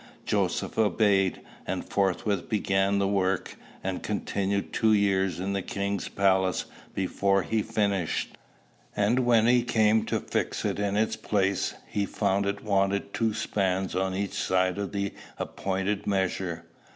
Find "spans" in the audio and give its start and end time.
13.35-13.95